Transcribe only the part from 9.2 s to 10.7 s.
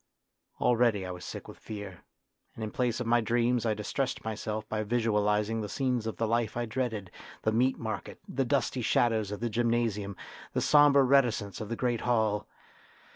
of the gym nasium, the